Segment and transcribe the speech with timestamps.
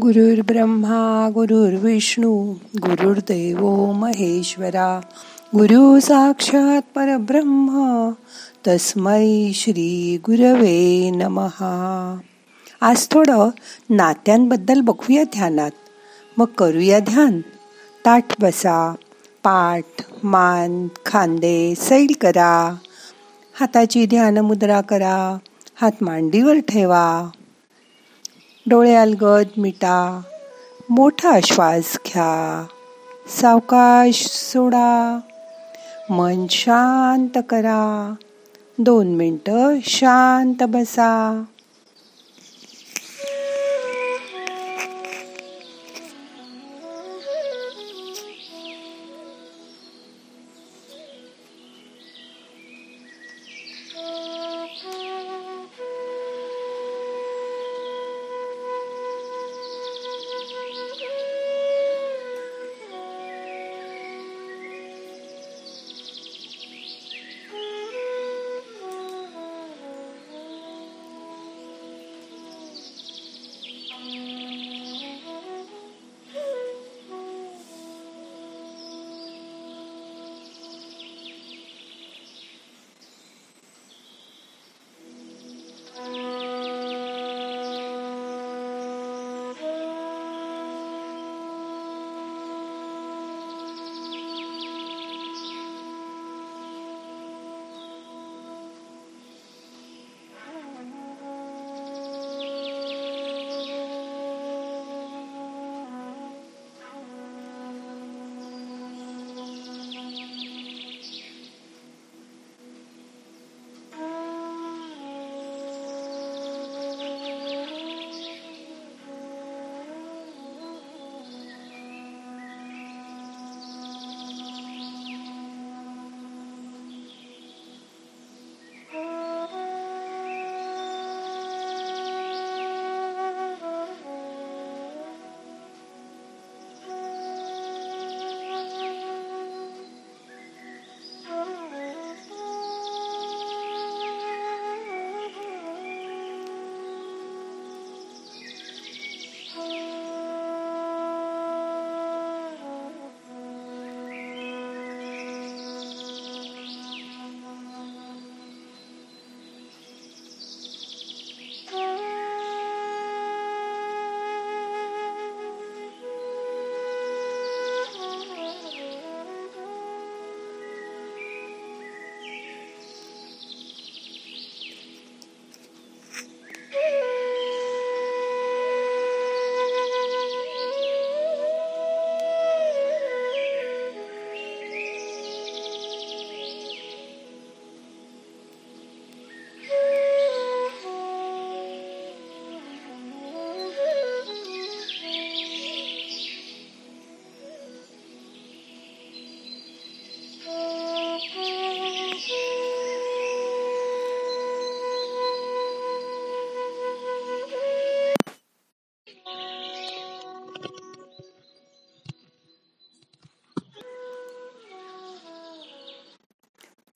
[0.00, 5.00] गुरुर् ब्रह्मा गुरुर्विष्णू गुरुर्देव महेश्वरा
[5.54, 8.10] गुरु साक्षात परब्रह्म
[8.66, 12.18] तस्मै श्री गुरवे नमहा
[12.80, 13.48] आज थोडं
[13.90, 15.70] नात्यांबद्दल बघूया ध्यानात.
[16.38, 17.40] मग करूया ध्यान.
[18.04, 18.92] ताठ बसा
[19.44, 22.74] पाठ मान खांदे सैल करा.
[23.60, 25.38] हाताची ध्यान मुद्रा करा.
[25.74, 27.30] हात मांडीवर ठेवा.
[28.70, 30.20] डोळे अलगद मिटा
[30.90, 32.66] मोठा श्वास घ्या
[33.40, 35.18] सावकाश सोडा.
[36.10, 38.14] मन शांत करा
[38.78, 41.44] दोन मिनटं शांत बसा.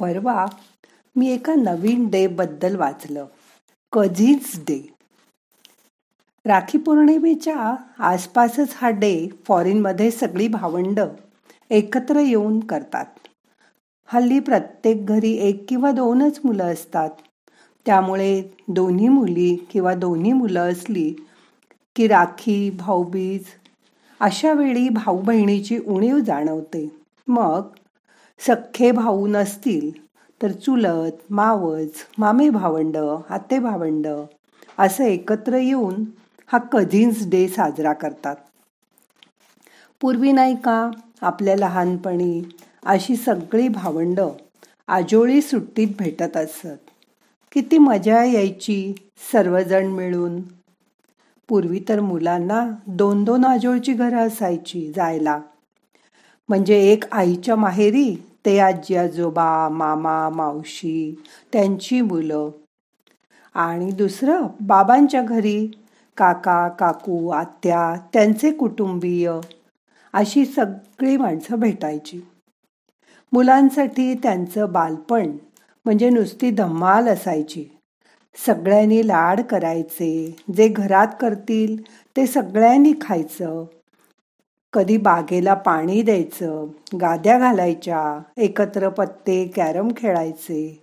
[0.00, 0.46] परवा
[1.16, 3.26] मी एका नवीन डे बद्दल वाचलं.
[3.92, 4.94] कधीच डे.
[6.46, 11.00] राखी पौर्णिमेच्या आसपासच हा डे फॉरेनमध्ये सगळी भावंड
[11.70, 13.06] एकत्र येऊन करतात.
[14.06, 17.10] हल्ली प्रत्येक घरी एक किंवा दोनच मुलं असतात.
[17.86, 21.14] त्यामुळे दोन्ही मुली किंवा दोन्ही मुलं असली
[21.96, 23.44] की राखी भाऊबीज
[24.20, 26.88] अशा वेळी भाऊ बहिणीची उणीव जाणवते.
[27.28, 27.62] मग
[28.46, 29.90] सख्खे भाऊ नसतील
[30.42, 31.88] तर चुलत मावज
[32.18, 32.96] मामे भावंड
[33.30, 34.06] आते भावंड
[34.78, 36.04] असं एकत्र येऊन
[36.46, 38.36] हा कझिन्स डे साजरा करतात.
[40.00, 40.90] पूर्वी नाही का
[41.20, 42.42] आपल्या लहानपणी
[42.86, 44.20] अशी सगळी भावंड
[44.88, 46.76] आजोळी सुट्टीत भेटत असत.
[47.52, 48.94] किती मजा यायची
[49.32, 50.40] सर्वजण मिळून.
[51.48, 55.40] पूर्वी तर मुलांना दोन दोन आजोळची घरं असायची जायला.
[56.48, 61.14] म्हणजे एक आईच्या माहेरी ते आजी आजोबा मामा मावशी
[61.52, 62.50] त्यांची मुलं.
[63.54, 65.66] आणि दुसरं बाबांच्या घरी
[66.16, 69.32] काका काकू आत्या त्यांचे कुटुंबीय
[70.12, 72.20] अशी सगळी माणसं भेटायची.
[73.32, 75.36] मुलांसाठी त्यांचं बालपण
[75.84, 77.64] म्हणजे नुसती धम्माल असायची.
[78.46, 81.76] सगळ्यांनी लाड करायचे जे घरात करतील
[82.16, 83.64] ते सगळ्यांनी खायचं.
[84.72, 86.66] कधी बागेला पाणी द्यायचं
[87.00, 90.82] गाद्या घालायच्या एकत्र पत्ते कॅरम खेळायचे.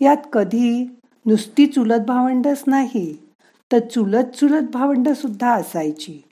[0.00, 0.84] यात कधी
[1.26, 3.16] नुसती चुलत भावंडच नाही
[3.72, 6.22] तर चुलत चुलत भावंडसुद्धा असायची.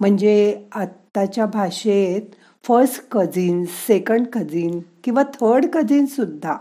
[0.00, 2.34] म्हणजे आत्ताच्या भाषेत
[2.64, 6.56] फर्स्ट कझिन सेकंड कझिन किंवा थर्ड कझिनसुद्धा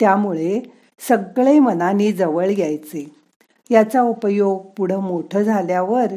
[0.00, 0.60] त्यामुळे
[1.08, 3.06] सगळे मनाने जवळ यायचे.
[3.70, 6.12] याचा उपयोग पुढं मोठं झाल्यावर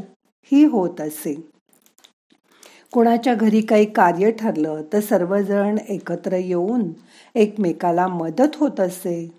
[0.51, 1.58] ही होत असे.
[2.93, 6.91] कोणाच्या घरी काही कार्य ठरलं तर सर्वजण एकत्र येऊन
[7.35, 9.29] एकमेकाला मदत होत असे.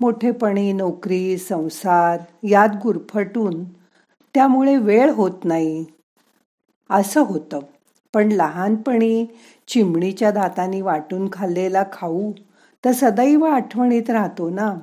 [0.00, 3.64] मोठेपणी नोकरी संसार यात गुरफटून
[4.34, 5.84] त्यामुळे वेळ होत नाही.
[6.90, 7.58] असं होतं.
[8.14, 9.26] पण लहानपणी
[9.68, 12.32] चिमणीच्या दातांनी वाटून खाल्लेला खाऊ
[12.84, 14.74] तर सदैव आठवणीत राहतो ना.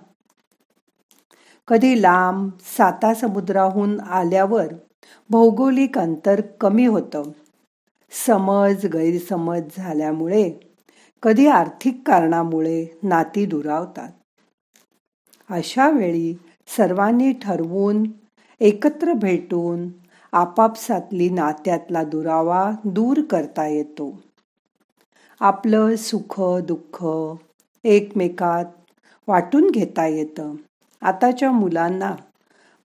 [1.68, 4.68] कधी लांब साता समुद्राहून आल्यावर
[5.30, 7.24] भौगोलिक अंतर कमी होतं.
[8.28, 10.52] समज गैरसमज झाल्यामुळे
[11.24, 14.12] कधी आर्थिक कारणामुळे नाती दुरावतात.
[15.50, 16.34] अशा वेळी
[16.78, 18.04] सर्वांनी ठरवून
[18.60, 19.90] एकत्र भेटून
[20.32, 24.22] आपापसातली नात्यातला दुरावा दूर करता येतो.
[25.40, 27.06] आपलं सुख दुःख
[27.84, 28.66] एकमेकात
[29.28, 30.56] वाटून घेता येतं.
[31.02, 32.16] आताच्या मुलांना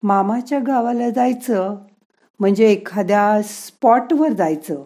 [0.03, 1.77] मामाच्या गावाला जायचं?
[2.43, 4.83] म्हणजे एखाद्या स्पॉटवर जायचं.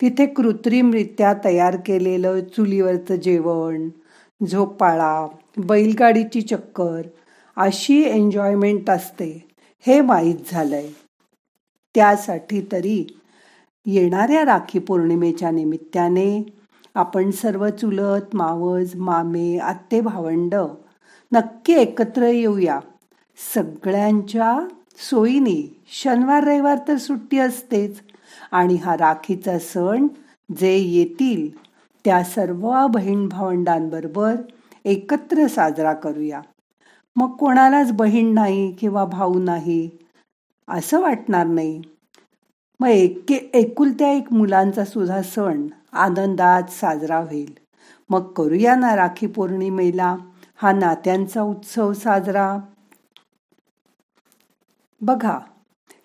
[0.00, 3.88] तिथे कृत्रिमरित्या तयार केलेलं चुलीवरचं जेवण
[4.50, 5.26] झोपाळा
[5.56, 7.02] बैलगाडीची चक्कर
[7.56, 9.48] अशी एन्जॉयमेंट असते
[9.86, 10.88] हे माहीत झालंय.
[11.94, 13.20] त्यासाठी तरी
[13.86, 16.46] येणाऱ्या राखी पौर्णिमेच्या निमित्ताने
[16.94, 20.54] आपण सर्व चुलत मावज मामे आत्ते भावंड
[21.32, 22.80] नक्की एकत्र येऊया.
[23.54, 24.58] सगळ्यांच्या
[24.98, 25.56] सोयीने
[25.92, 28.00] शनिवार रविवार तर सुट्टी असतेच.
[28.52, 30.06] आणि हा राखीचा सण
[30.56, 31.48] जे येतील
[32.04, 34.34] त्या सर्व बहीण भावंडांबरोबर
[34.84, 36.40] एकत्र साजरा करूया.
[37.16, 39.88] मग कोणालाच बहीण नाही किंवा भाऊ नाही
[40.68, 41.80] असं वाटणार नाही.
[42.80, 47.54] मग एके एकुलत्या एक मुलांचा सुद्धा सण आनंदात साजरा होईल.
[48.10, 50.16] मग करूया ना राखी पौर्णिमेला
[50.56, 52.58] हा नात्यांचा उत्सव साजरा.
[55.00, 55.38] बघा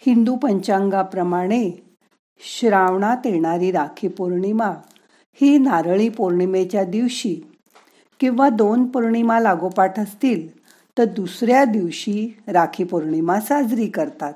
[0.06, 1.94] हिंदू पंचांगाप्रमाणे
[2.40, 4.72] श्रावणात येणारी राखी पौर्णिमा
[5.34, 7.42] ही नारळी पौर्णिमेच्या दिवशी
[8.20, 10.62] किंवा दोन पौर्णिमा लागोपाठ असतील
[10.98, 14.34] तर दुसऱ्या दिवशी राखी पौर्णिमा साजरी करतात.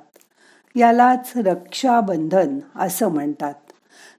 [0.76, 3.54] यालाच रक्षाबंधन असं म्हणतात.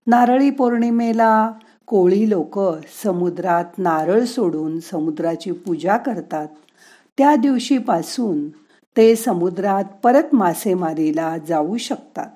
[0.07, 1.53] नारळी पौर्णिमेला
[1.87, 2.59] कोळी लोक
[3.05, 6.49] समुद्रात नारळ सोडून समुद्राची पूजा करतात.
[7.19, 8.49] त्या दिवशीपासून
[8.97, 12.31] ते समुद्रात परत मासेमारीला जाऊ शकतात.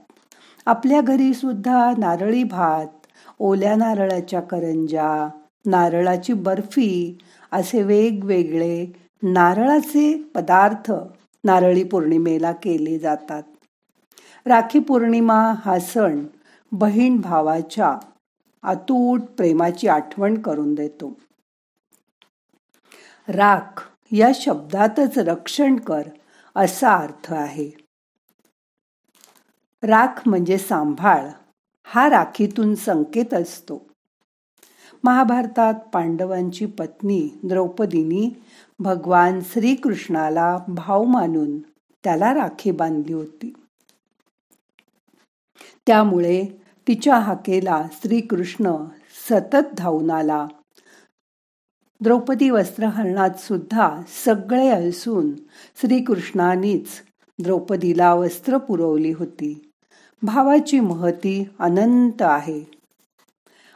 [0.67, 3.07] आपल्या घरी सुद्धा नारळी भात
[3.39, 5.29] ओल्या नारळाच्या करंजा
[5.67, 7.19] नारळाची बर्फी
[7.53, 8.87] असे वेगवेगळे
[9.23, 10.93] नारळाचे पदार्थ
[11.45, 13.43] नारळी पौर्णिमेला केले जातात.
[14.47, 16.25] राखी पौर्णिमा हा सण
[16.73, 17.99] बहीण भावाच्या
[18.62, 21.17] अतूट प्रेमाची आठवण करून देतो.
[23.29, 26.03] राख या शब्दातच रक्षण कर
[26.56, 27.70] असा अर्थ आहे.
[29.82, 31.29] राख म्हणजे सांभाळ
[31.85, 33.87] हा राखीतून संकेत असतो.
[35.04, 38.30] महाभारतात पांडवांची पत्नी द्रौपदीनी
[38.78, 41.59] भगवान श्रीकृष्णाला भाव मानून
[42.04, 43.52] त्याला राखी बांधली होती.
[45.87, 46.47] त्यामुळे
[46.88, 48.73] तिच्या हाकेला श्रीकृष्ण
[49.30, 50.47] सतत धावून आला.
[52.02, 55.35] द्रौपदी वस्त्रहरणात सुद्धा सगळे असून
[55.80, 56.87] श्रीकृष्णानीच
[57.42, 59.71] द्रौपदीला वस्त्र पुरवली होती.
[60.23, 62.64] भावाची महती अनंत आहे.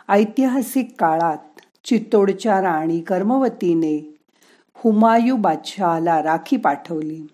[0.09, 4.17] ऐतिहासिक काळात चित्तोडच्या राणी कर्मवतीने
[4.75, 7.27] हुमायू बादशहाला राखी पाठवली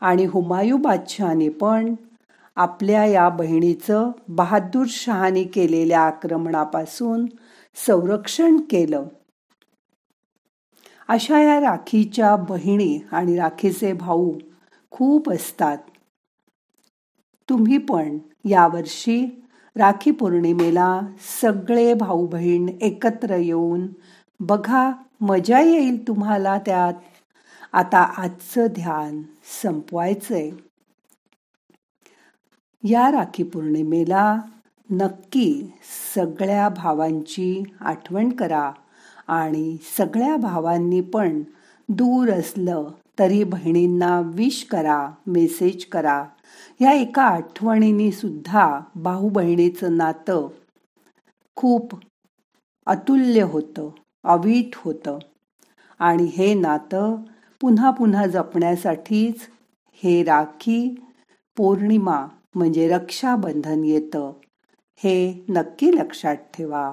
[0.00, 1.94] आणि हुमायू बादशहाने पण
[2.56, 7.26] आपल्या या बहिणीचं बहादूर शहाने केलेल्या आक्रमणापासून
[7.86, 9.04] संरक्षण केलं.
[11.08, 14.32] अशा या राखीच्या बहिणी आणि राखीचे भाऊ
[14.90, 15.78] खूप असतात.
[17.48, 19.24] तुम्ही पण यावर्षी
[19.76, 21.00] राखी पौर्णिमेला
[21.42, 23.86] सगळे भाऊ बहीण एकत्र येऊन
[24.40, 26.94] बघा मजा येईल तुम्हाला त्यात.
[27.72, 29.22] आता आजचं ध्यान
[29.62, 30.50] संपवायचंय.
[32.84, 34.36] या राखी पौर्णिमेला
[34.90, 35.70] नक्की
[36.14, 38.72] सगळ्या भावांची आठवण करा.
[39.32, 41.42] आणि सगळ्या भावांनी पण
[41.88, 46.24] दूर असलं तरी बहिणींना विश करा मेसेज करा.
[46.80, 50.48] या एका आठवणीने सुद्धा भाऊ बहिणीचं नातं
[51.56, 51.96] खूप
[52.86, 53.90] अतुल्य होतं
[54.24, 55.18] अवीट होतं.
[55.98, 57.16] आणि हे नातं
[57.60, 59.40] पुन्हा पुन्हा जपण्यासाठीच
[60.02, 60.94] हे राखी
[61.56, 64.32] पौर्णिमा म्हणजे रक्षाबंधन येतं.
[64.96, 66.92] हे नक्की लक्षात ठेवा.